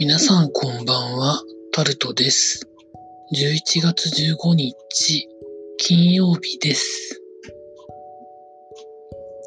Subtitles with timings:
[0.00, 2.66] 皆さんこんばんは、タルトです。
[3.34, 5.28] 11月15日、
[5.76, 7.20] 金曜日です。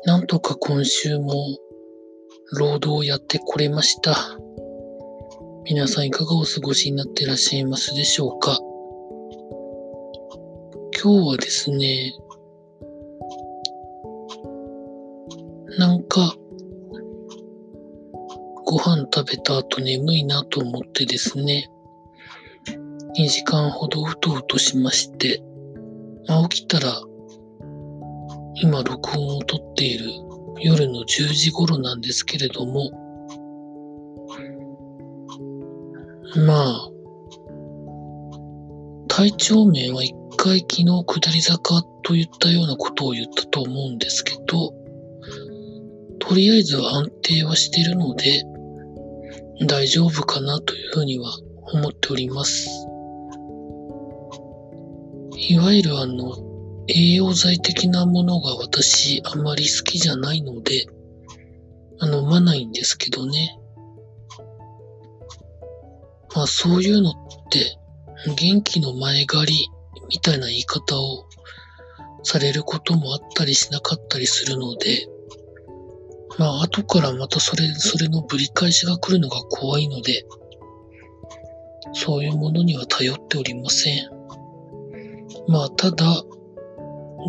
[0.06, 1.34] なんとか今週も
[2.52, 4.16] 労働をやってこれました。
[5.64, 8.60] 皆さんいかがお過ごしになってらっしゃいますでしょうか
[11.04, 12.14] 今日はですね、
[15.80, 16.38] なんか、
[18.66, 21.70] ご飯食べた後眠いなと思ってですね、
[23.18, 25.44] 2時間ほどうとうとしまして、
[26.28, 27.02] まあ、起きたら、
[28.62, 30.06] 今録音を撮っている
[30.60, 32.92] 夜の10時頃なんですけれども、
[36.48, 36.90] まあ、
[39.08, 44.74] 体調面は一回昨日下り坂といったようなことを言ったと思うんですけど、
[46.20, 48.44] とりあえずは安定はしてるので、
[49.62, 51.38] 大丈夫かなというふうには
[51.74, 52.68] 思っております。
[55.50, 56.38] いわゆるあの、
[56.88, 60.86] 栄養剤的なものが私あまり好きじゃないので、
[62.00, 63.58] あの、飲まないんですけどね。
[66.36, 67.14] まあそういうのっ
[67.50, 67.78] て、
[68.36, 69.68] 元気の前借り
[70.10, 71.26] みたいな言い方を
[72.24, 75.08] されることもあったりしなかったりするので、
[76.38, 80.26] まあ後からまたそれ、それのぶり返しが来るのが怖いので、
[81.94, 84.10] そういうものには頼っておりません。
[85.48, 86.24] まあただ、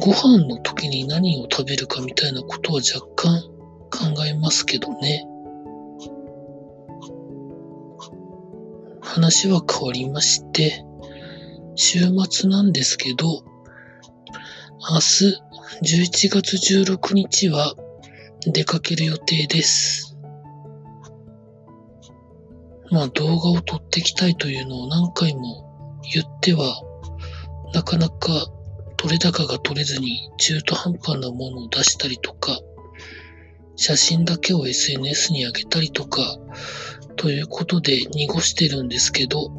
[0.00, 3.42] ご飯の時に何を食べるかみたいなことは若干
[3.90, 5.26] 考えますけどね。
[9.02, 10.84] 話は変わりまして、
[11.76, 13.44] 週末なんですけど、
[14.90, 15.44] 明日
[15.82, 17.74] 11月16日は
[18.46, 20.16] 出かける予定です。
[22.90, 26.82] まあ動画を撮ってきたいというのを何回も言っては、
[27.72, 28.46] なかなか
[28.96, 32.58] 撮れ高が取れずに中途半端なものを出したりとか、
[33.76, 36.22] 写真だけを SNS に上げたりとか、
[37.16, 39.50] ということで濁してるんですけど、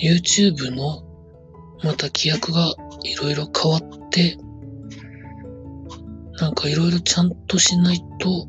[0.00, 1.02] YouTube の
[1.82, 4.38] また規約がいろいろ変わって、
[6.40, 8.48] なんかいろいろちゃんとしないと、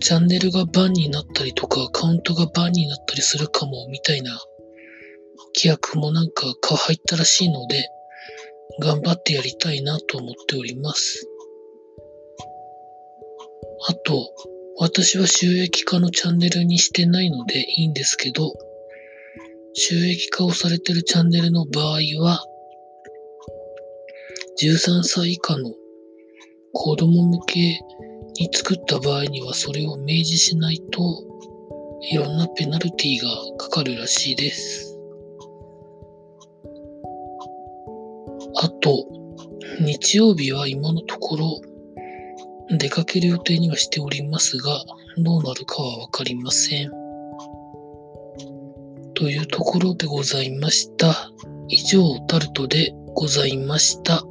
[0.00, 4.38] チャンネルがバンになったりとか、アカウントがバンになったりするかも、みたいな
[5.54, 7.88] 規約もなんか入ったらしいので、
[8.80, 11.28] 頑張ってやりたいなと思っております。
[13.88, 14.32] あと、
[14.78, 18.52] 私は収益化のチャンネルにしてないのでいいんですけど、
[19.74, 22.44] 収益化をされてるチャンネルの場合は、
[24.60, 25.72] 13歳以下の
[26.72, 27.80] 子供向け
[28.34, 31.00] に作った場合にはそれを明示しないと
[32.02, 34.98] いろんなペナルティがかかるらしいです。
[38.56, 39.06] あと、
[39.80, 41.60] 日曜日は今のところ
[42.76, 44.82] 出かける予定にはしておりますが、
[45.18, 46.90] どうなるかはわかりません。
[49.14, 51.30] というところでございました。
[51.68, 54.24] 以上、タルトでございました。